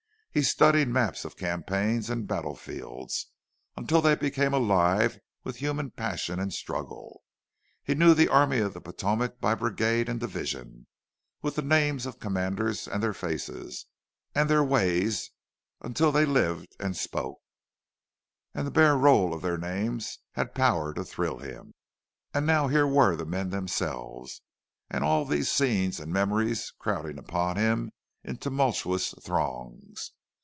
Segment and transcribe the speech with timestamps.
[0.33, 3.27] He studied maps of campaigns and battle fields,
[3.75, 7.21] until they became alive with human passion and struggle;
[7.83, 10.87] he knew the Army of the Potomac by brigade and division,
[11.41, 13.87] with the names of commanders, and their faces,
[14.33, 17.41] and their ways—until they lived and spoke,
[18.55, 23.17] and the bare roll of their names had power to thrill him.—And now here were
[23.17, 24.41] the men themselves,
[24.89, 27.91] and all these scenes and memories crowding upon him
[28.23, 30.11] in tumultuous throngs.